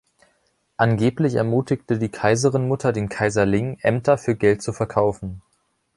Angeblich 0.77 1.35
ermutigte 1.35 1.99
die 1.99 2.09
Kaiserinmutter 2.09 2.91
den 2.91 3.07
Kaiser 3.07 3.45
Ling, 3.45 3.77
Ämter 3.83 4.17
für 4.17 4.35
Geld 4.35 4.63
zu 4.63 4.73
verkaufen. 4.73 5.43